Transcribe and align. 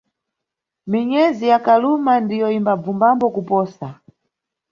Minyezi 0.91 1.45
ya 1.51 1.59
kaluma 1.65 2.13
ndiyo 2.25 2.47
imbabvumbambo 2.57 3.25
kuposa. 3.35 3.87